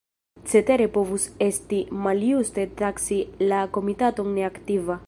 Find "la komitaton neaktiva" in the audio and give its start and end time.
3.53-4.99